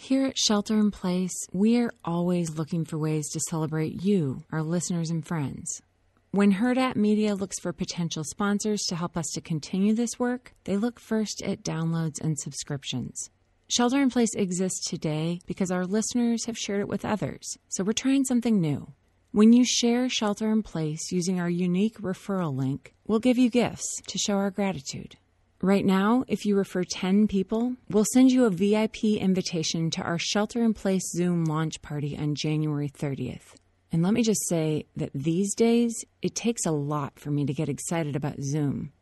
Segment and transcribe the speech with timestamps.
[0.00, 4.62] Here at Shelter in Place, we are always looking for ways to celebrate you, our
[4.62, 5.82] listeners and friends.
[6.30, 10.76] When Hurrdat Media looks for potential sponsors to help us to continue this work, they
[10.76, 13.28] look first at downloads and subscriptions.
[13.68, 17.92] Shelter in Place exists today because our listeners have shared it with others, so we're
[17.92, 18.92] trying something new.
[19.32, 24.00] When you share Shelter in Place using our unique referral link, we'll give you gifts
[24.06, 25.16] to show our gratitude.
[25.60, 30.16] Right now, if you refer 10 people, we'll send you a VIP invitation to our
[30.16, 33.56] Shelter in Place Zoom launch party on January 30th.
[33.90, 37.52] And let me just say that these days, it takes a lot for me to
[37.52, 38.92] get excited about Zoom.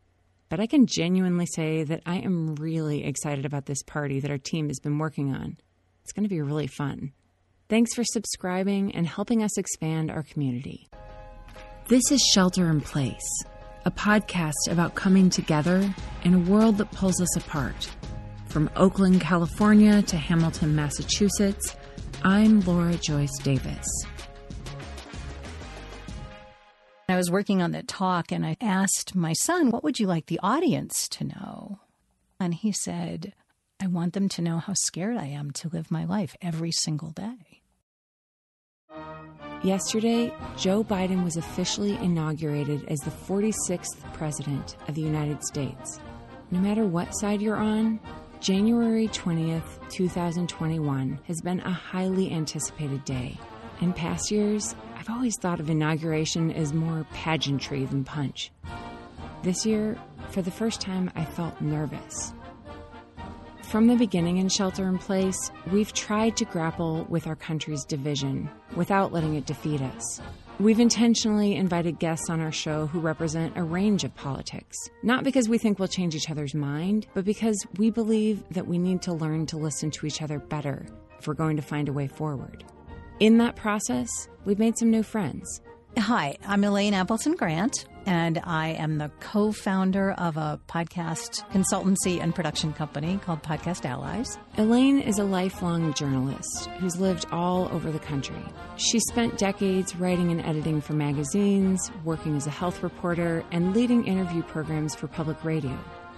[0.49, 4.39] But I can genuinely say that I am really excited about this party that our
[4.39, 5.57] team has been working on.
[6.01, 7.11] It's going to be really fun.
[7.69, 10.89] Thanks for subscribing and helping us expand our community.
[11.87, 13.43] This is Shelter in Place,
[13.85, 15.93] a podcast about coming together
[16.27, 17.89] in a world that pulls us apart.
[18.47, 21.73] From Oakland, California to Hamilton, Massachusetts,
[22.21, 23.87] I'm Laura Joyce Davis.
[27.07, 30.25] I was working on the talk and I asked my son, What would you like
[30.25, 31.79] the audience to know?
[32.41, 33.31] And he said,
[33.79, 37.11] I want them to know how scared I am to live my life every single
[37.11, 37.61] day.
[39.63, 46.01] Yesterday, Joe Biden was officially inaugurated as the 46th President of the United States.
[46.49, 47.99] No matter what side you're on,
[48.39, 53.37] January 20th, 2021 has been a highly anticipated day.
[53.81, 58.51] In past years, I've always thought of inauguration as more pageantry than punch.
[59.43, 59.97] This year,
[60.29, 62.33] for the first time, I felt nervous.
[63.69, 68.49] From the beginning in Shelter in Place, we've tried to grapple with our country's division
[68.77, 70.21] without letting it defeat us.
[70.57, 75.49] We've intentionally invited guests on our show who represent a range of politics, not because
[75.49, 79.11] we think we'll change each other's mind, but because we believe that we need to
[79.11, 80.85] learn to listen to each other better
[81.19, 82.63] if we're going to find a way forward.
[83.19, 85.59] In that process, we've made some new friends.
[85.95, 92.21] Hi, I'm Elaine Appleton Grant, and I am the co founder of a podcast consultancy
[92.21, 94.37] and production company called Podcast Allies.
[94.57, 98.43] Elaine is a lifelong journalist who's lived all over the country.
[98.75, 104.05] She spent decades writing and editing for magazines, working as a health reporter, and leading
[104.05, 105.75] interview programs for public radio.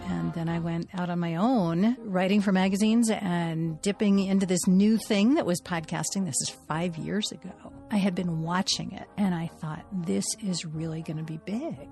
[0.09, 4.66] And then I went out on my own, writing for magazines and dipping into this
[4.66, 6.25] new thing that was podcasting.
[6.25, 7.52] This is five years ago.
[7.92, 11.88] I had been watching it and I thought, this is really going to be big.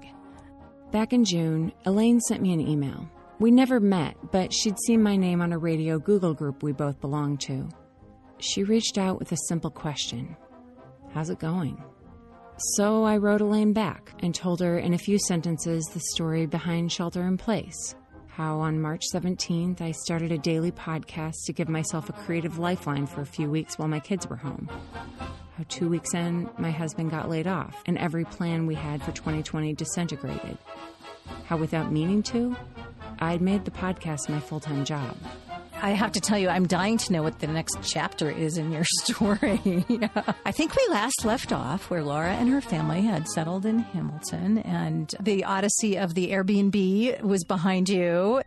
[0.92, 3.08] Back in June, Elaine sent me an email.
[3.40, 7.00] We never met, but she'd seen my name on a radio Google group we both
[7.00, 7.70] belonged to.
[8.40, 10.36] She reached out with a simple question
[11.14, 11.84] How's it going?
[12.76, 16.92] So I wrote Elaine back and told her in a few sentences the story behind
[16.92, 17.94] Shelter in Place.
[18.38, 23.08] How on March 17th, I started a daily podcast to give myself a creative lifeline
[23.08, 24.70] for a few weeks while my kids were home.
[25.58, 29.12] How two weeks in, my husband got laid off and every plan we had for
[29.12, 30.60] 2020 disintegrated.
[31.46, 32.56] How without meaning to,
[33.18, 35.18] I'd made the podcast my full time job.
[35.80, 38.72] I have to tell you, I'm dying to know what the next chapter is in
[38.72, 39.86] your story.
[40.46, 44.58] I think we last left off where Laura and her family had settled in Hamilton,
[44.60, 48.42] and the odyssey of the Airbnb was behind you.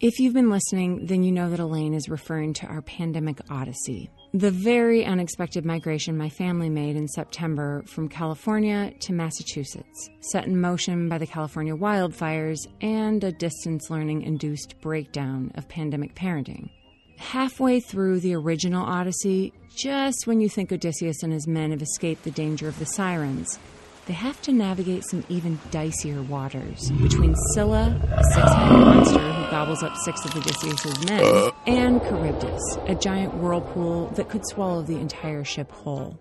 [0.00, 4.10] If you've been listening, then you know that Elaine is referring to our pandemic odyssey.
[4.36, 10.60] The very unexpected migration my family made in September from California to Massachusetts, set in
[10.60, 16.68] motion by the California wildfires and a distance learning induced breakdown of pandemic parenting.
[17.16, 22.24] Halfway through the original Odyssey, just when you think Odysseus and his men have escaped
[22.24, 23.58] the danger of the sirens,
[24.06, 29.50] they have to navigate some even dicier waters between Scylla, a six headed monster who
[29.50, 34.96] gobbles up six of Odysseus' men, and Charybdis, a giant whirlpool that could swallow the
[34.96, 36.16] entire ship whole.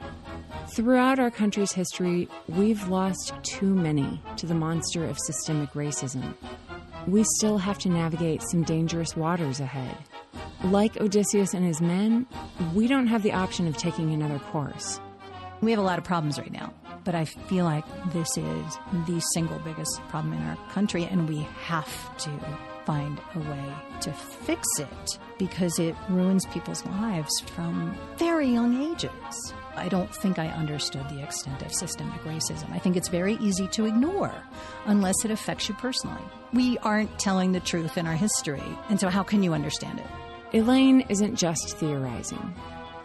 [0.74, 6.34] Throughout our country's history, we've lost too many to the monster of systemic racism.
[7.06, 9.96] We still have to navigate some dangerous waters ahead.
[10.64, 12.26] Like Odysseus and his men,
[12.74, 15.00] we don't have the option of taking another course.
[15.62, 16.74] We have a lot of problems right now,
[17.04, 21.48] but I feel like this is the single biggest problem in our country, and we
[21.64, 22.30] have to
[22.86, 29.54] find a way to fix it because it ruins people's lives from very young ages.
[29.76, 32.72] I don't think I understood the extent of systemic racism.
[32.72, 34.34] I think it's very easy to ignore
[34.86, 36.22] unless it affects you personally.
[36.54, 40.06] We aren't telling the truth in our history, and so how can you understand it?
[40.54, 42.54] Elaine isn't just theorizing.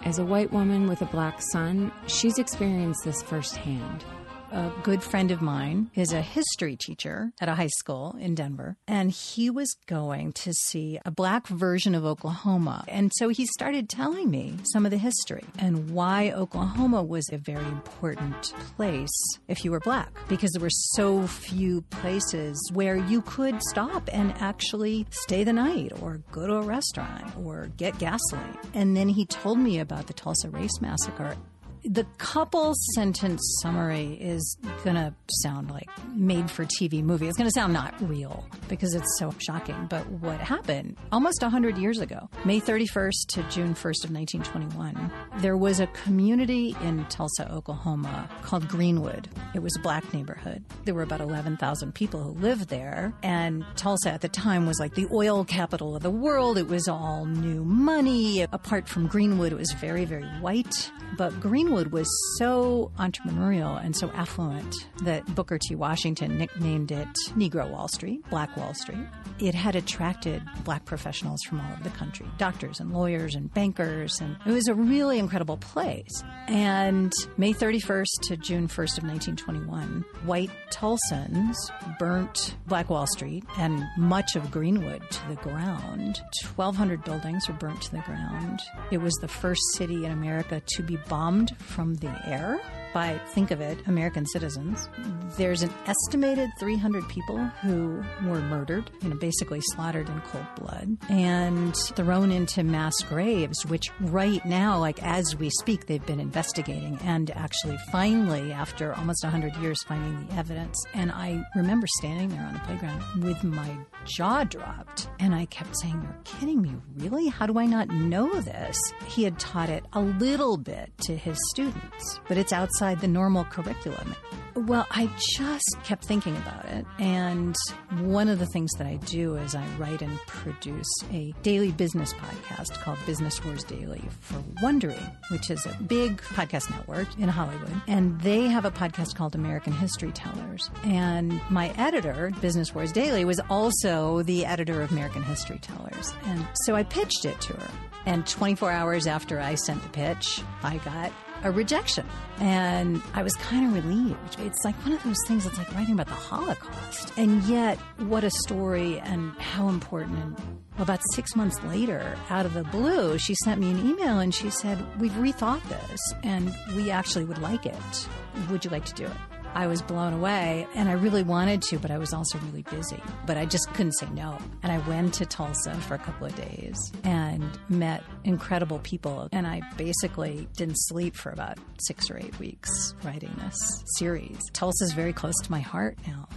[0.03, 4.05] As a white woman with a black son, she's experienced this firsthand.
[4.53, 8.77] A good friend of mine is a history teacher at a high school in Denver,
[8.89, 12.85] and he was going to see a black version of Oklahoma.
[12.89, 17.39] And so he started telling me some of the history and why Oklahoma was a
[17.39, 19.09] very important place
[19.47, 24.35] if you were black, because there were so few places where you could stop and
[24.41, 28.59] actually stay the night or go to a restaurant or get gasoline.
[28.75, 31.37] And then he told me about the Tulsa Race Massacre
[31.85, 37.29] the couple sentence summary is going to sound like made for TV movie.
[37.29, 39.87] It's going to sound not real because it's so shocking.
[39.89, 45.57] But what happened almost 100 years ago, May 31st to June 1st of 1921, there
[45.57, 49.29] was a community in Tulsa, Oklahoma called Greenwood.
[49.55, 50.65] It was a black neighborhood.
[50.85, 53.15] There were about 11,000 people who lived there.
[53.23, 56.59] And Tulsa at the time was like the oil capital of the world.
[56.59, 58.43] It was all new money.
[58.43, 60.91] Apart from Greenwood, it was very, very white.
[61.17, 64.75] But Greenwood was so entrepreneurial and so affluent
[65.05, 65.77] that Booker T.
[65.77, 69.07] Washington nicknamed it Negro Wall Street, Black Wall Street.
[69.39, 74.21] It had attracted black professionals from all over the country, doctors and lawyers and bankers,
[74.21, 76.25] and it was a really incredible place.
[76.49, 81.57] And May 31st to June 1st of 1921, white Tulsans
[81.99, 86.21] burnt Black Wall Street and much of Greenwood to the ground.
[86.57, 88.61] 1,200 buildings were burnt to the ground.
[88.91, 92.61] It was the first city in America to be bombed from the air
[92.93, 94.89] by, think of it, American citizens.
[95.37, 100.97] There's an estimated 300 people who were murdered, you know, basically slaughtered in cold blood
[101.09, 106.99] and thrown into mass graves, which right now, like as we speak, they've been investigating
[107.05, 110.77] and actually finally, after almost 100 years, finding the evidence.
[110.95, 115.09] And I remember standing there on the playground with my jaw dropped.
[115.19, 117.29] And I kept saying, You're kidding me, really?
[117.29, 118.77] How do I not know this?
[119.07, 123.45] He had taught it a little bit to his students, but it's outside the normal
[123.45, 124.15] curriculum.
[124.55, 126.85] Well, I just kept thinking about it.
[126.99, 127.57] And
[128.01, 132.13] one of the things that I do is I write and produce a daily business
[132.15, 135.01] podcast called Business Wars Daily for Wondery,
[135.31, 137.81] which is a big podcast network in Hollywood.
[137.87, 140.69] And they have a podcast called American History Tellers.
[140.85, 146.13] And my editor, Business Wars Daily, was also the editor of American History Tellers.
[146.25, 147.71] And so I pitched it to her.
[148.07, 151.13] And 24 hours after I sent the pitch, I got
[151.43, 152.07] a rejection.
[152.39, 154.39] And I was kind of relieved.
[154.41, 157.13] It's like one of those things that's like writing about the Holocaust.
[157.17, 160.19] And yet, what a story and how important.
[160.19, 164.35] And about six months later, out of the blue, she sent me an email and
[164.35, 168.09] she said, We've rethought this and we actually would like it.
[168.51, 169.40] Would you like to do it?
[169.55, 173.03] I was blown away and I really wanted to, but I was also really busy.
[173.27, 174.39] But I just couldn't say no.
[174.63, 179.29] And I went to Tulsa for a couple of days and met incredible people.
[179.33, 184.39] And I basically didn't sleep for about six or eight weeks writing this series.
[184.53, 186.29] Tulsa is very close to my heart now.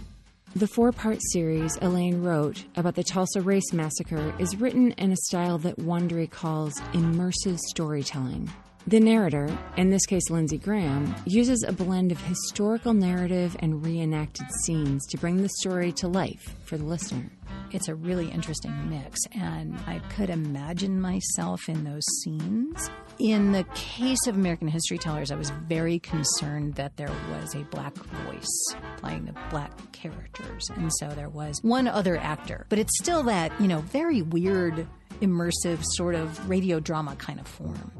[0.56, 5.16] The four part series Elaine wrote about the Tulsa Race Massacre is written in a
[5.16, 8.48] style that Wondery calls immersive storytelling.
[8.86, 9.48] The narrator,
[9.78, 15.16] in this case Lindsay Graham, uses a blend of historical narrative and reenacted scenes to
[15.16, 17.30] bring the story to life for the listener.
[17.72, 22.90] It's a really interesting mix, and I could imagine myself in those scenes.
[23.18, 27.64] In the case of American History Tellers, I was very concerned that there was a
[27.64, 32.66] black voice playing the black characters, and so there was one other actor.
[32.68, 34.86] But it's still that, you know, very weird,
[35.22, 37.90] immersive sort of radio drama kind of form.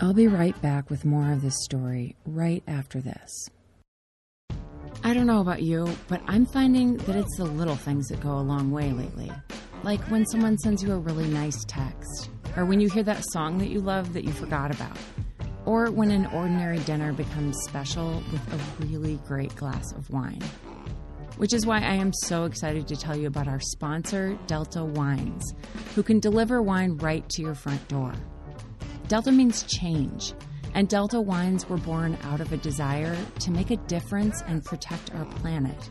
[0.00, 3.48] I'll be right back with more of this story right after this.
[5.04, 8.38] I don't know about you, but I'm finding that it's the little things that go
[8.38, 9.30] a long way lately.
[9.82, 13.58] Like when someone sends you a really nice text, or when you hear that song
[13.58, 14.96] that you love that you forgot about,
[15.64, 20.42] or when an ordinary dinner becomes special with a really great glass of wine.
[21.36, 25.54] Which is why I am so excited to tell you about our sponsor, Delta Wines,
[25.94, 28.12] who can deliver wine right to your front door.
[29.12, 30.32] Delta means change,
[30.72, 35.14] and Delta wines were born out of a desire to make a difference and protect
[35.14, 35.90] our planet.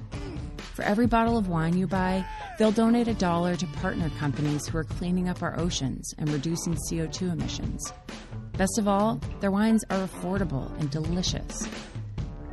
[0.73, 2.25] For every bottle of wine you buy,
[2.57, 6.75] they'll donate a dollar to partner companies who are cleaning up our oceans and reducing
[6.89, 7.93] CO2 emissions.
[8.53, 11.69] Best of all, their wines are affordable and delicious.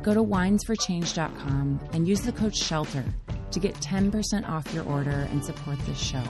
[0.03, 3.05] Go to winesforchange.com and use the code SHELTER
[3.49, 6.21] to get 10% off your order and support this show.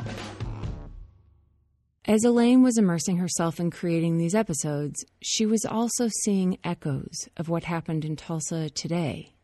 [2.09, 7.49] As Elaine was immersing herself in creating these episodes, she was also seeing echoes of
[7.49, 9.35] what happened in Tulsa today.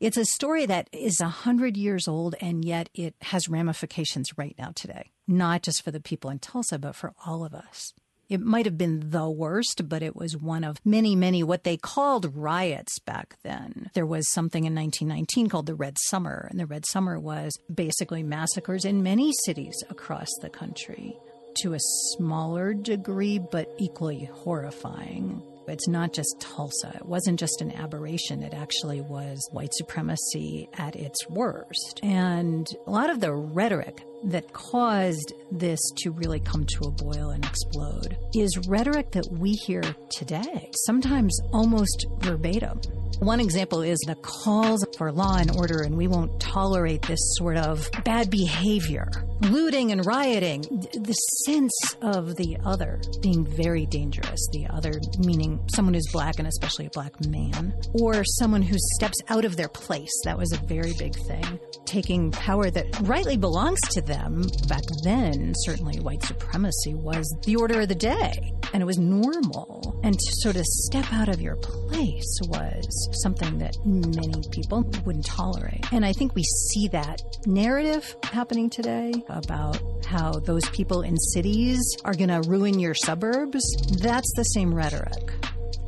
[0.00, 4.54] It's a story that is a hundred years old, and yet it has ramifications right
[4.58, 7.92] now today, not just for the people in Tulsa, but for all of us.
[8.30, 11.76] It might have been the worst, but it was one of many, many what they
[11.76, 13.90] called riots back then.
[13.92, 18.22] There was something in 1919 called the Red Summer, and the Red Summer was basically
[18.22, 21.14] massacres in many cities across the country
[21.56, 25.42] to a smaller degree, but equally horrifying.
[25.68, 26.92] It's not just Tulsa.
[26.94, 28.42] It wasn't just an aberration.
[28.42, 32.00] It actually was white supremacy at its worst.
[32.02, 37.30] And a lot of the rhetoric that caused this to really come to a boil
[37.30, 42.80] and explode is rhetoric that we hear today, sometimes almost verbatim.
[43.20, 47.56] One example is the calls for law and order, and we won't tolerate this sort
[47.56, 49.08] of bad behavior,
[49.40, 50.60] looting and rioting.
[50.60, 51.14] The
[51.46, 56.86] sense of the other being very dangerous, the other meaning someone who's black and especially
[56.86, 60.12] a black man, or someone who steps out of their place.
[60.24, 61.58] That was a very big thing.
[61.86, 64.46] Taking power that rightly belongs to them.
[64.68, 68.32] Back then, certainly white supremacy was the order of the day,
[68.72, 70.00] and it was normal.
[70.02, 75.26] And to sort of step out of your place was something that many people wouldn't
[75.26, 75.84] tolerate.
[75.92, 81.80] And I think we see that narrative happening today about how those people in cities
[82.04, 83.64] are going to ruin your suburbs.
[84.00, 85.32] That's the same rhetoric.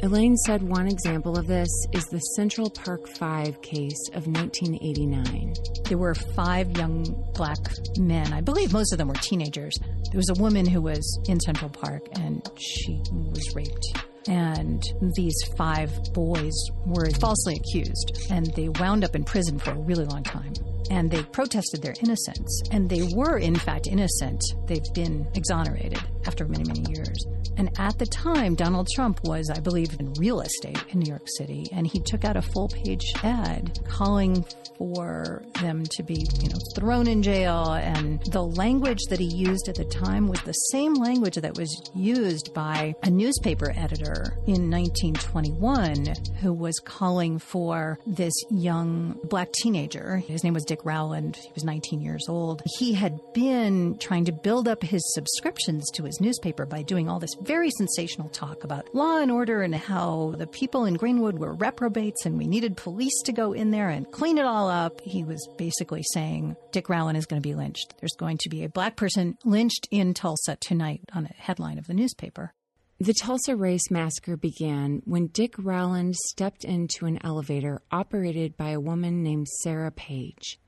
[0.00, 5.55] Elaine said one example of this is the Central Park Five case of 1989.
[5.87, 7.59] There were five young black
[7.99, 8.33] men.
[8.33, 9.76] I believe most of them were teenagers.
[10.12, 14.83] There was a woman who was in Central Park and she was raped and
[15.17, 20.05] these five boys were falsely accused, and they wound up in prison for a really
[20.05, 20.52] long time.
[20.90, 24.42] And they protested their innocence, and they were, in fact, innocent.
[24.66, 27.26] They've been exonerated after many, many years.
[27.57, 31.26] And at the time, Donald Trump was, I believe, in real estate in New York
[31.37, 34.45] City, and he took out a full page ad calling
[34.76, 37.73] for them to be, you know, thrown in jail.
[37.73, 41.90] And the language that he used at the time was the same language that was
[41.97, 50.18] used by a newspaper editor in 1921 who was calling for this young black teenager.
[50.18, 51.37] His name was Dick Rowland.
[51.37, 52.62] He was 19 years old.
[52.78, 57.18] He had been trying to build up his subscriptions to his newspaper by doing all
[57.18, 61.54] this very sensational talk about law and order and how the people in Greenwood were
[61.54, 65.00] reprobates and we needed police to go in there and clean it all up.
[65.00, 67.94] He was basically saying Dick Rowland is going to be lynched.
[68.00, 71.87] There's going to be a black person lynched in Tulsa tonight on a headline of
[71.87, 72.52] the newspaper.
[73.00, 78.80] The Tulsa Race Massacre began when Dick Rowland stepped into an elevator operated by a
[78.80, 80.58] woman named Sarah Page.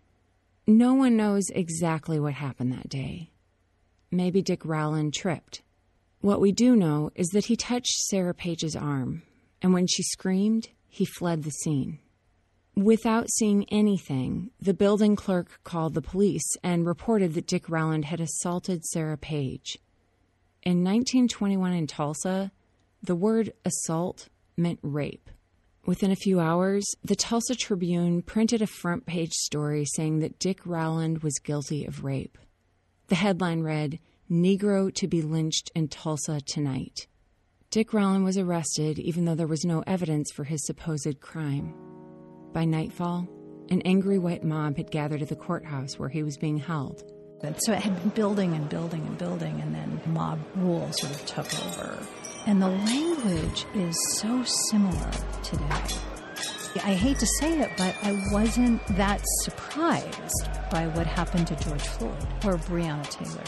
[0.71, 3.33] No one knows exactly what happened that day.
[4.13, 5.63] Maybe Dick Rowland tripped.
[6.21, 9.23] What we do know is that he touched Sarah Page's arm,
[9.61, 11.99] and when she screamed, he fled the scene.
[12.77, 18.21] Without seeing anything, the building clerk called the police and reported that Dick Rowland had
[18.21, 19.77] assaulted Sarah Page.
[20.63, 22.53] In 1921 in Tulsa,
[23.03, 25.31] the word assault meant rape.
[25.91, 30.65] Within a few hours, the Tulsa Tribune printed a front page story saying that Dick
[30.65, 32.39] Rowland was guilty of rape.
[33.09, 33.99] The headline read,
[34.31, 37.09] Negro to be lynched in Tulsa tonight.
[37.73, 41.75] Dick Rowland was arrested even though there was no evidence for his supposed crime.
[42.53, 43.27] By nightfall,
[43.71, 47.03] an angry white mob had gathered at the courthouse where he was being held.
[47.57, 51.27] So it had been building and building and building, and then mob rule sort of
[51.27, 51.99] took over.
[52.47, 55.11] And the language is so similar
[55.43, 55.83] today.
[56.77, 61.83] I hate to say it, but I wasn't that surprised by what happened to George
[61.83, 63.43] Floyd or Breonna Taylor,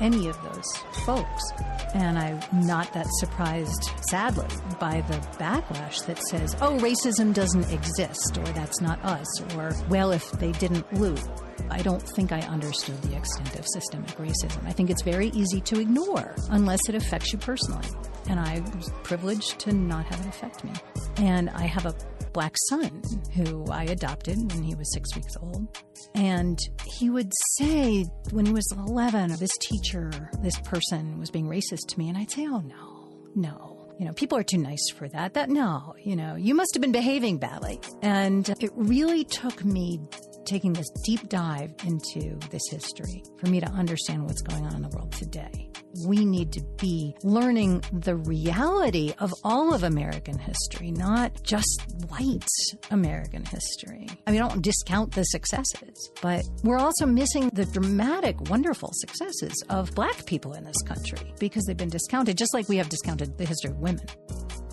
[0.00, 1.52] any of those folks.
[1.94, 4.48] And I'm not that surprised, sadly,
[4.80, 10.10] by the backlash that says, oh, racism doesn't exist, or that's not us, or, well,
[10.10, 11.22] if they didn't loot.
[11.70, 14.64] I don't think I understood the extent of systemic racism.
[14.66, 17.86] I think it's very easy to ignore unless it affects you personally.
[18.28, 20.72] And I was privileged to not have it affect me.
[21.16, 21.94] And I have a
[22.32, 23.02] black son
[23.34, 25.78] who I adopted when he was six weeks old.
[26.14, 30.10] And he would say when he was 11, of this teacher,
[30.42, 32.08] this person was being racist to me.
[32.08, 33.94] And I'd say, oh, no, no.
[33.98, 35.34] You know, people are too nice for that.
[35.34, 37.80] That, no, you know, you must have been behaving badly.
[38.02, 40.00] And it really took me
[40.44, 44.82] taking this deep dive into this history for me to understand what's going on in
[44.82, 45.68] the world today
[46.06, 52.48] we need to be learning the reality of all of American history, not just white
[52.90, 54.08] American history.
[54.26, 59.62] I mean, I don't discount the successes, but we're also missing the dramatic, wonderful successes
[59.68, 63.36] of black people in this country because they've been discounted, just like we have discounted
[63.38, 64.06] the history of women.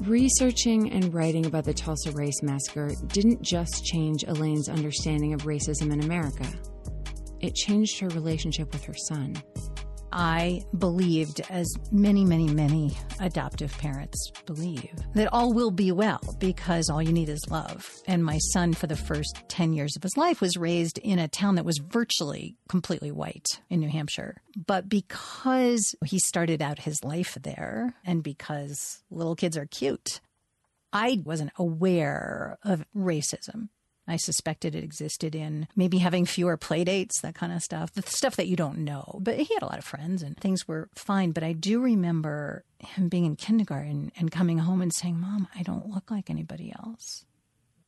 [0.02, 5.92] Researching and writing about the Tulsa Race Massacre didn't just change Elaine's understanding of racism
[5.92, 6.46] in America,
[7.40, 9.36] it changed her relationship with her son.
[10.12, 16.90] I believed, as many, many, many adoptive parents believe, that all will be well because
[16.90, 17.90] all you need is love.
[18.08, 21.28] And my son, for the first 10 years of his life, was raised in a
[21.28, 24.42] town that was virtually completely white in New Hampshire.
[24.56, 30.20] But because he started out his life there and because little kids are cute,
[30.94, 33.70] I wasn't aware of racism.
[34.12, 38.02] I suspected it existed in maybe having fewer play dates, that kind of stuff, the
[38.02, 39.20] stuff that you don't know.
[39.22, 41.32] But he had a lot of friends and things were fine.
[41.32, 45.64] But I do remember him being in kindergarten and coming home and saying, Mom, I
[45.64, 47.24] don't look like anybody else.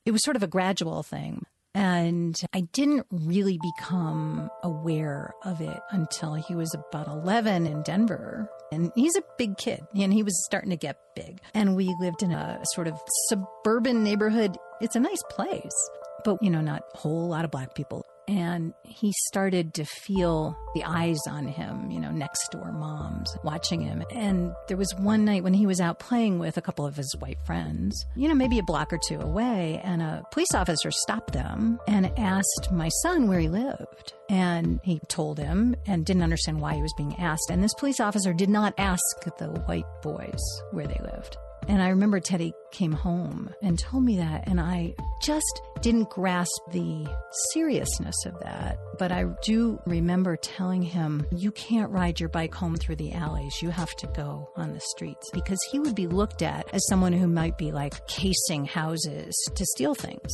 [0.05, 1.45] It was sort of a gradual thing.
[1.75, 8.49] And I didn't really become aware of it until he was about 11 in Denver.
[8.71, 11.39] And he's a big kid and he was starting to get big.
[11.53, 14.57] And we lived in a sort of suburban neighborhood.
[14.79, 15.89] It's a nice place
[16.23, 18.05] but, you know, not a whole lot of black people.
[18.25, 23.81] And he started to feel the eyes on him, you know, next door moms watching
[23.81, 24.03] him.
[24.11, 27.13] And there was one night when he was out playing with a couple of his
[27.19, 31.33] white friends, you know, maybe a block or two away, and a police officer stopped
[31.33, 34.13] them and asked my son where he lived.
[34.29, 37.49] And he told him and didn't understand why he was being asked.
[37.49, 39.03] And this police officer did not ask
[39.37, 40.41] the white boys
[40.71, 41.37] where they lived.
[41.67, 46.51] And I remember Teddy came home and told me that, and I just didn't grasp
[46.71, 47.07] the
[47.51, 48.77] seriousness of that.
[48.99, 53.61] But I do remember telling him, You can't ride your bike home through the alleys.
[53.61, 55.29] You have to go on the streets.
[55.31, 59.65] Because he would be looked at as someone who might be like casing houses to
[59.65, 60.31] steal things.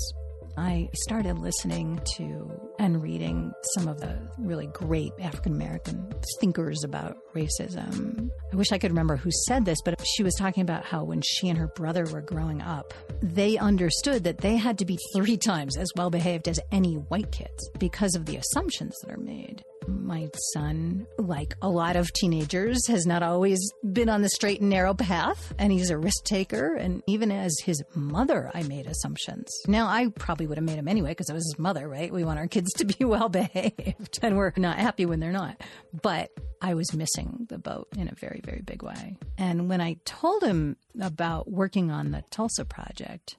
[0.60, 6.12] I started listening to and reading some of the really great African American
[6.42, 8.30] thinkers about racism.
[8.52, 11.22] I wish I could remember who said this, but she was talking about how when
[11.22, 15.38] she and her brother were growing up, they understood that they had to be three
[15.38, 19.64] times as well behaved as any white kids because of the assumptions that are made
[19.90, 23.60] my son, like a lot of teenagers, has not always
[23.92, 26.76] been on the straight and narrow path, and he's a risk taker.
[26.76, 29.48] And even as his mother, I made assumptions.
[29.68, 32.12] Now, I probably would have made them anyway because I was his mother, right?
[32.12, 35.62] We want our kids to be well behaved, and we're not happy when they're not.
[36.02, 36.32] But
[36.62, 39.18] I was missing the boat in a very, very big way.
[39.38, 43.38] And when I told him about working on the Tulsa project,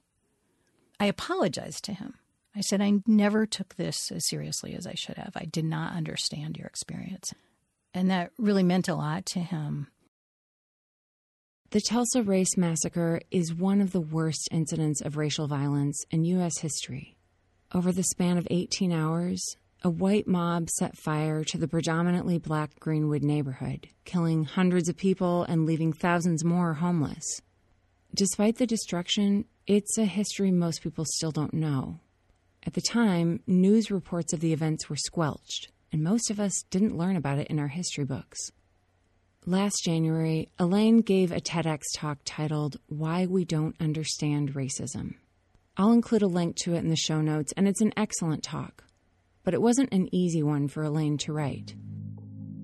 [0.99, 2.15] I apologized to him
[2.55, 5.31] I said, I never took this as seriously as I should have.
[5.35, 7.33] I did not understand your experience.
[7.93, 9.87] And that really meant a lot to him.
[11.71, 16.59] The Tulsa Race Massacre is one of the worst incidents of racial violence in U.S.
[16.59, 17.15] history.
[17.73, 19.41] Over the span of 18 hours,
[19.81, 25.43] a white mob set fire to the predominantly black Greenwood neighborhood, killing hundreds of people
[25.43, 27.23] and leaving thousands more homeless.
[28.13, 32.01] Despite the destruction, it's a history most people still don't know.
[32.63, 36.97] At the time, news reports of the events were squelched, and most of us didn't
[36.97, 38.51] learn about it in our history books.
[39.47, 45.15] Last January, Elaine gave a TEDx talk titled Why We Don't Understand Racism.
[45.75, 48.83] I'll include a link to it in the show notes, and it's an excellent talk.
[49.43, 51.73] But it wasn't an easy one for Elaine to write.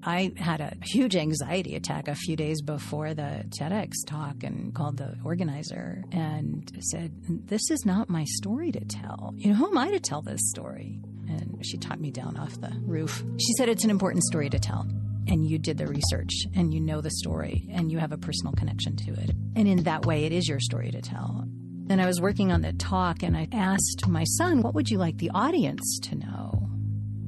[0.07, 4.95] I had a huge anxiety attack a few days before the TEDx talk and called
[4.95, 9.33] the organizer and said, This is not my story to tell.
[9.35, 11.01] You know, who am I to tell this story?
[11.27, 13.21] And she taught me down off the roof.
[13.37, 14.87] She said, It's an important story to tell.
[15.27, 18.53] And you did the research and you know the story and you have a personal
[18.53, 19.31] connection to it.
[19.57, 21.43] And in that way, it is your story to tell.
[21.89, 24.99] And I was working on the talk and I asked my son, What would you
[24.99, 26.69] like the audience to know?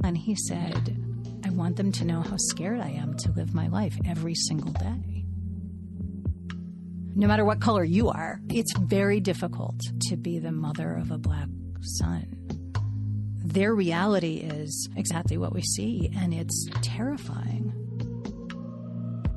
[0.01, 0.95] And he said,
[1.59, 5.25] want them to know how scared I am to live my life every single day.
[7.15, 11.17] No matter what color you are, it's very difficult to be the mother of a
[11.17, 11.49] black
[11.81, 12.25] son.
[13.43, 17.68] Their reality is exactly what we see, and it's terrifying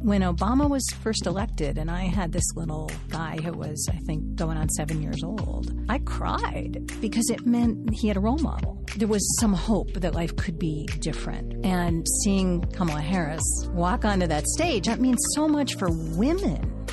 [0.03, 4.35] when Obama was first elected, and I had this little guy who was, I think,
[4.35, 8.85] going on seven years old, I cried because it meant he had a role model.
[8.97, 11.65] There was some hope that life could be different.
[11.65, 16.85] And seeing Kamala Harris walk onto that stage, that means so much for women.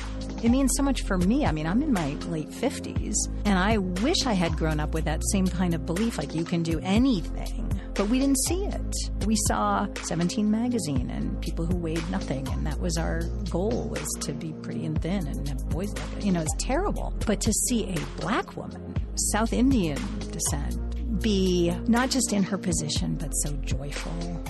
[0.42, 1.44] It means so much for me.
[1.44, 5.04] I mean, I'm in my late 50s, and I wish I had grown up with
[5.04, 9.26] that same kind of belief like you can do anything but we didn't see it.
[9.26, 14.08] We saw 17 magazine and people who weighed nothing, and that was our goal was
[14.20, 17.12] to be pretty and thin and have boys You know, it's terrible.
[17.26, 18.94] But to see a black woman,
[19.32, 19.98] South Indian
[20.30, 24.42] descent, be not just in her position, but so joyful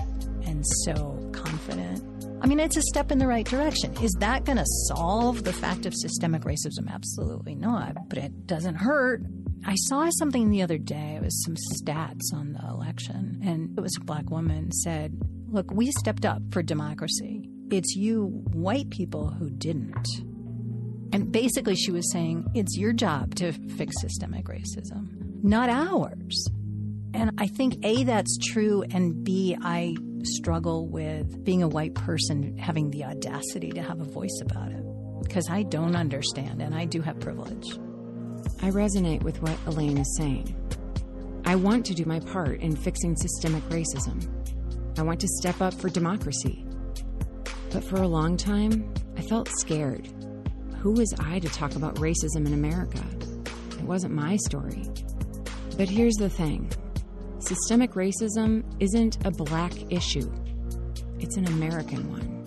[0.45, 2.10] and so confident.
[2.43, 3.95] I mean, it's a step in the right direction.
[4.03, 6.89] Is that going to solve the fact of systemic racism?
[6.91, 8.09] Absolutely not.
[8.09, 9.23] But it doesn't hurt.
[9.67, 11.17] I saw something the other day.
[11.17, 15.71] It was some stats on the election, and it was a black woman said, Look,
[15.71, 17.51] we stepped up for democracy.
[17.71, 20.07] it's you white people who didn't.
[21.13, 25.09] And basically, she was saying, it's your job to fix systemic racism,
[25.43, 26.49] not ours.
[27.13, 32.57] And I think A, that's true, and B, I struggle with being a white person
[32.57, 34.85] having the audacity to have a voice about it
[35.23, 37.79] because I don't understand and I do have privilege.
[38.63, 40.57] I resonate with what Elaine is saying.
[41.45, 44.29] I want to do my part in fixing systemic racism.
[44.99, 46.65] I want to step up for democracy.
[47.73, 50.09] But for a long time, I felt scared.
[50.79, 53.03] Who was I to talk about racism in America?
[53.73, 54.85] It wasn't my story.
[55.77, 56.71] But here's the thing
[57.41, 60.31] systemic racism isn't a black issue,
[61.19, 62.45] it's an American one.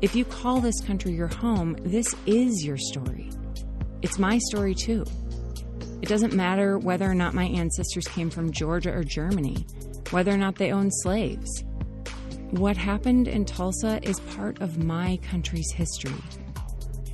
[0.00, 3.30] If you call this country your home, this is your story.
[4.02, 5.04] It's my story too.
[6.00, 9.66] It doesn't matter whether or not my ancestors came from Georgia or Germany,
[10.10, 11.64] whether or not they owned slaves.
[12.52, 16.14] What happened in Tulsa is part of my country's history.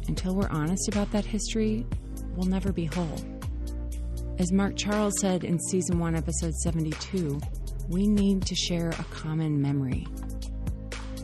[0.06, 1.84] Until we're honest about that history,
[2.36, 3.35] we'll never be whole.
[4.38, 7.40] As Mark Charles said in Season 1, Episode 72,
[7.88, 10.06] we need to share a common memory.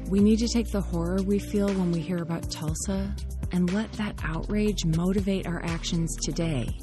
[0.08, 3.14] We need to take the horror we feel when we hear about Tulsa
[3.50, 6.74] and let that outrage motivate our actions today.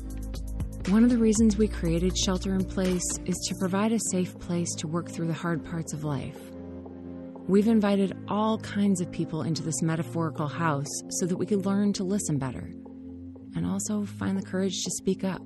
[0.90, 4.76] One of the reasons we created Shelter in Place is to provide a safe place
[4.76, 6.38] to work through the hard parts of life.
[7.48, 11.92] We've invited all kinds of people into this metaphorical house so that we could learn
[11.94, 12.72] to listen better
[13.56, 15.42] and also find the courage to speak up.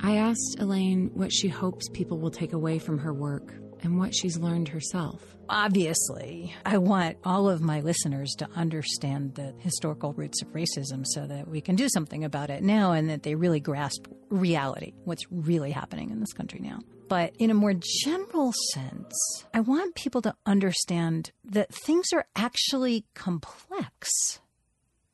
[0.00, 4.14] I asked Elaine what she hopes people will take away from her work and what
[4.14, 5.36] she's learned herself.
[5.48, 11.26] Obviously, I want all of my listeners to understand the historical roots of racism so
[11.26, 15.30] that we can do something about it now and that they really grasp reality, what's
[15.30, 16.80] really happening in this country now.
[17.08, 19.14] But in a more general sense,
[19.54, 24.40] I want people to understand that things are actually complex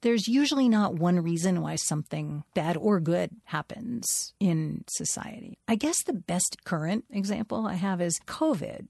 [0.02, 5.58] there's usually not one reason why something bad or good happens in society.
[5.66, 8.88] I guess the best current example I have is COVID.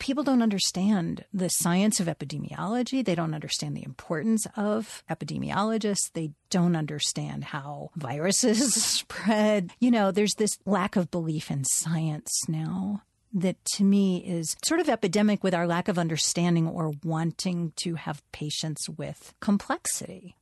[0.00, 3.04] People don't understand the science of epidemiology.
[3.04, 6.10] They don't understand the importance of epidemiologists.
[6.12, 9.70] They don't understand how viruses spread.
[9.78, 13.02] You know, there's this lack of belief in science now
[13.34, 17.96] that to me is sort of epidemic with our lack of understanding or wanting to
[17.96, 20.36] have patience with complexity.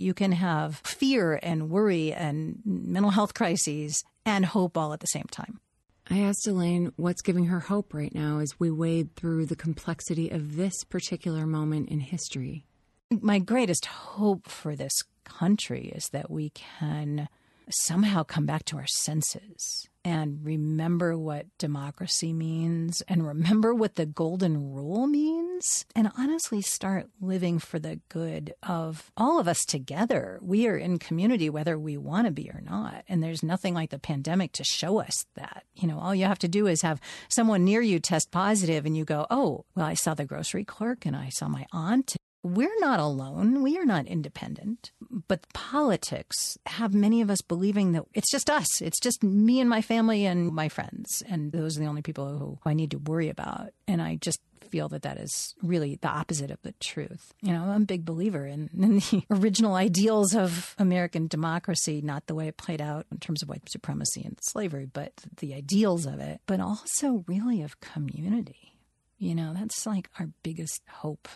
[0.00, 5.06] You can have fear and worry and mental health crises and hope all at the
[5.06, 5.60] same time.
[6.08, 10.30] I asked Elaine what's giving her hope right now as we wade through the complexity
[10.30, 12.64] of this particular moment in history.
[13.10, 17.28] My greatest hope for this country is that we can
[17.68, 24.06] somehow come back to our senses and remember what democracy means and remember what the
[24.06, 30.38] golden rule means and honestly start living for the good of all of us together.
[30.42, 33.04] We are in community whether we want to be or not.
[33.08, 35.64] And there's nothing like the pandemic to show us that.
[35.74, 38.96] You know, all you have to do is have someone near you test positive and
[38.96, 42.78] you go, oh, well, I saw the grocery clerk and I saw my aunt we're
[42.78, 43.62] not alone.
[43.62, 44.92] We are not independent.
[45.28, 48.80] But politics have many of us believing that it's just us.
[48.80, 51.22] It's just me and my family and my friends.
[51.28, 53.70] And those are the only people who I need to worry about.
[53.86, 57.34] And I just feel that that is really the opposite of the truth.
[57.42, 62.26] You know, I'm a big believer in, in, the original ideals of American democracy, not
[62.26, 66.06] the way it played out in terms of white supremacy and slavery, but the ideals
[66.06, 68.76] of it, but also really of community.
[69.18, 71.28] You know, that's like our biggest hope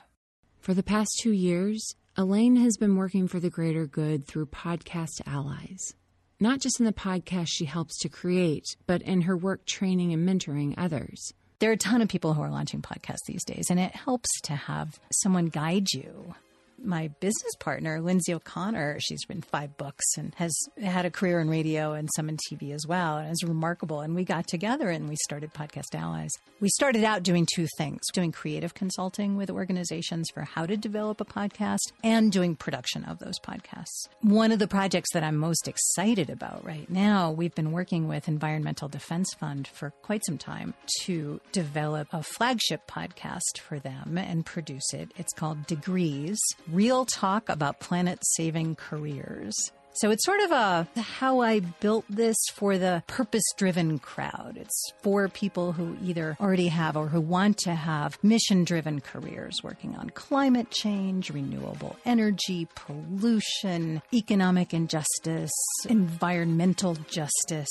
[0.65, 5.21] for the past two years, Elaine has been working for the greater good through Podcast
[5.27, 5.93] Allies.
[6.41, 10.27] Not just in the podcast she helps to create, but in her work training and
[10.27, 11.35] mentoring others.
[11.59, 14.31] There are a ton of people who are launching podcasts these days, and it helps
[14.45, 16.35] to have someone guide you
[16.83, 21.49] my business partner, Lindsay O'Connor, she's written five books and has had a career in
[21.49, 23.19] radio and some in TV as well.
[23.19, 24.01] And it's remarkable.
[24.01, 26.33] And we got together and we started Podcast Allies.
[26.61, 31.21] We started out doing two things doing creative consulting with organizations for how to develop
[31.21, 34.09] a podcast and doing production of those podcasts.
[34.21, 38.29] One of the projects that I'm most excited about right now, we've been working with
[38.29, 44.47] Environmental Defense Fund for quite some time to develop a flagship podcast for them and
[44.47, 45.13] produce it.
[45.17, 49.55] It's called Degrees real talk about planet saving careers.
[49.97, 54.57] So it's sort of a how I built this for the purpose driven crowd.
[54.61, 59.63] It's for people who either already have or who want to have mission driven careers
[59.63, 65.53] working on climate change, renewable energy, pollution, economic injustice,
[65.89, 67.71] environmental justice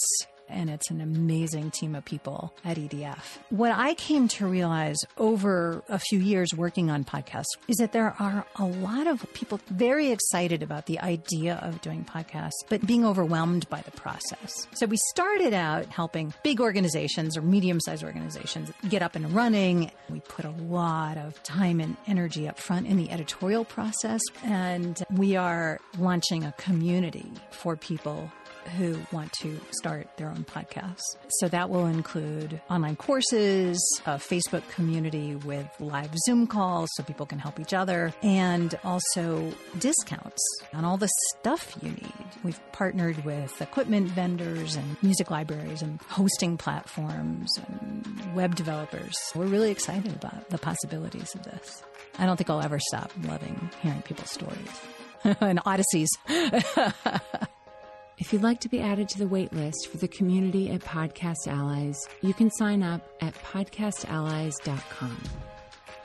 [0.54, 3.40] and it's an amazing team of people at EDF.
[3.50, 8.16] What I came to realize over a few years working on podcasts is that there
[8.20, 13.06] are a lot of people very excited about the idea of doing podcasts, but being
[13.06, 14.68] overwhelmed by the process.
[14.74, 19.92] So we started out helping big organizations or medium sized organizations get up and running.
[20.10, 25.04] We put a lot of time and energy up front in the editorial process, and
[25.12, 28.32] we are launching a community for people
[28.70, 31.02] who want to start their own podcasts.
[31.40, 37.26] So that will include online courses, a Facebook community with live Zoom calls so people
[37.26, 40.42] can help each other, and also discounts
[40.74, 42.14] on all the stuff you need.
[42.44, 49.16] We've partnered with equipment vendors and music libraries and hosting platforms and web developers.
[49.36, 51.84] We're really excited about the possibilities of this.
[52.20, 54.82] I don't think I'll ever stop loving hearing people's stories
[55.42, 56.10] and odysseys.
[58.20, 61.98] If you'd like to be added to the waitlist for the community at Podcast Allies,
[62.22, 65.18] you can sign up at podcastallies.com.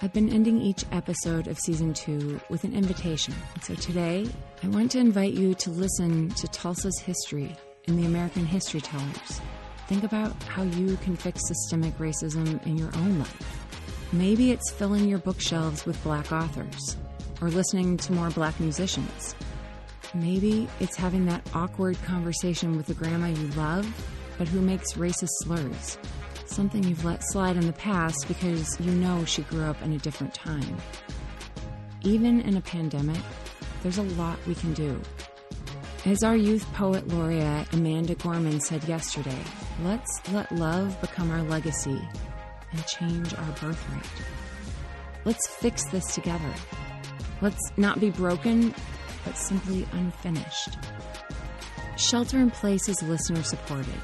[0.00, 3.34] I've been ending each episode of season two with an invitation.
[3.60, 4.26] So today,
[4.62, 9.42] I want to invite you to listen to Tulsa's history in the American History Tellers.
[9.86, 13.66] Think about how you can fix systemic racism in your own life.
[14.12, 16.96] Maybe it's filling your bookshelves with black authors,
[17.42, 19.34] or listening to more black musicians
[20.14, 23.86] Maybe it's having that awkward conversation with the grandma you love,
[24.38, 25.98] but who makes racist slurs.
[26.46, 29.98] Something you've let slide in the past because you know she grew up in a
[29.98, 30.78] different time.
[32.02, 33.20] Even in a pandemic,
[33.82, 34.98] there's a lot we can do.
[36.06, 39.38] As our youth poet laureate Amanda Gorman said yesterday,
[39.82, 42.00] let's let love become our legacy
[42.72, 44.06] and change our birthright.
[45.26, 46.54] Let's fix this together.
[47.42, 48.74] Let's not be broken
[49.24, 50.78] but simply unfinished.
[51.96, 54.00] Shelter in Place is listener supported.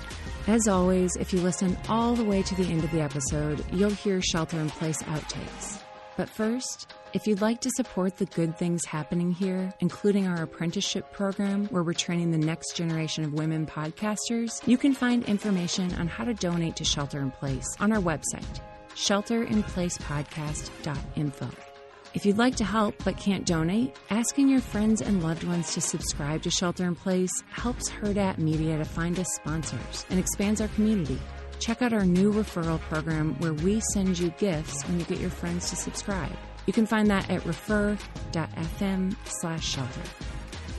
[0.47, 3.91] As always, if you listen all the way to the end of the episode, you'll
[3.91, 5.81] hear Shelter in Place outtakes.
[6.17, 11.13] But first, if you'd like to support the good things happening here, including our apprenticeship
[11.13, 16.09] program where we're training the next generation of women podcasters, you can find information on
[16.09, 18.61] how to donate to Shelter in Place on our website,
[18.95, 21.74] shelterinplacepodcast.info.
[22.15, 25.81] If you'd like to help but can't donate, asking your friends and loved ones to
[25.81, 30.69] subscribe to Shelter in Place helps Hurrdat Media to find us sponsors and expands our
[30.69, 31.19] community.
[31.59, 35.31] Check out our new referral program where we send you gifts when you get your
[35.31, 36.37] friends to subscribe.
[36.67, 40.03] You can find that at refer.fm slash shelter.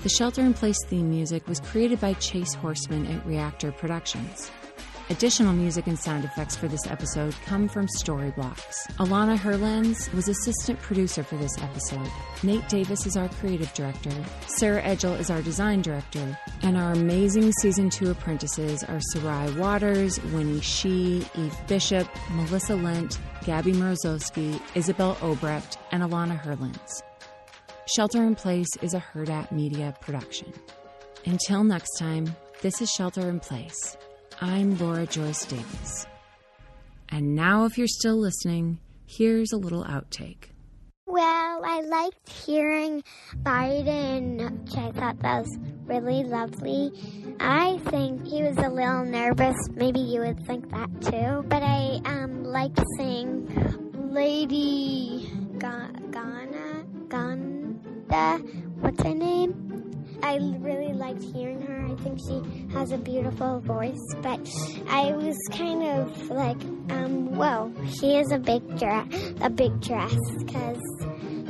[0.04, 4.52] The Shelter in Place theme music was created by Chase Horseman at Reactor Productions.
[5.12, 8.88] Additional music and sound effects for this episode come from Storyblocks.
[8.98, 12.10] Alana Herlands was assistant producer for this episode.
[12.42, 14.12] Nate Davis is our creative director.
[14.48, 16.36] Sarah Edgel is our design director.
[16.64, 23.20] And our amazing season two apprentices are Sarai Waters, Winnie Shee, Eve Bishop, Melissa Lent,
[23.44, 27.04] Gabby Morozowski, Isabel Obrecht, and Alana Herlands.
[27.96, 30.52] Shelter in Place is a Hurrdat Media production.
[31.28, 33.96] Until next time, this is Shelter in Place.
[34.42, 36.06] I'm Laura Joyce Davis.
[37.10, 40.50] And now, if you're still listening, here's a little outtake.
[41.08, 43.04] Well, I liked hearing
[43.44, 46.92] Biden, which I thought that was really lovely.
[47.40, 49.56] I think he was a little nervous.
[49.72, 51.46] Maybe you would think that too.
[51.48, 53.48] But I um, liked seeing
[54.12, 58.38] Lady Ga- Ghana, Ganda,
[58.82, 59.65] what's her name?
[60.24, 61.86] I really liked hearing her.
[61.86, 64.40] I think she has a beautiful voice, but
[64.90, 69.08] I was kind of like, um, whoa, she is a big dress,
[69.42, 70.82] a big dress, because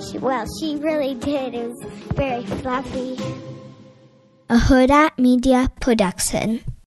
[0.10, 1.54] she, well, she really did.
[1.54, 3.18] It was very fluffy.
[4.50, 6.62] A Hurrdat Media Production.